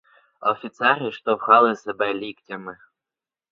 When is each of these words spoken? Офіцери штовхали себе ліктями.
Офіцери 0.41 1.11
штовхали 1.11 1.75
себе 1.75 2.13
ліктями. 2.13 2.77